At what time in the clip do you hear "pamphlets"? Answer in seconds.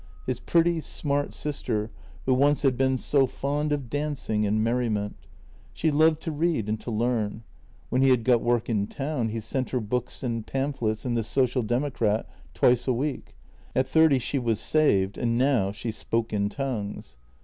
10.47-11.05